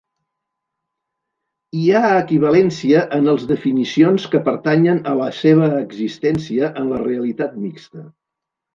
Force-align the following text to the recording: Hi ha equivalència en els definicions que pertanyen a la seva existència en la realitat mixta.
Hi 1.79 1.83
ha 1.97 2.01
equivalència 2.21 3.03
en 3.19 3.29
els 3.35 3.45
definicions 3.53 4.27
que 4.33 4.43
pertanyen 4.51 5.05
a 5.13 5.17
la 5.23 5.31
seva 5.45 5.71
existència 5.85 6.75
en 6.83 6.93
la 6.97 7.07
realitat 7.09 7.59
mixta. 7.71 8.13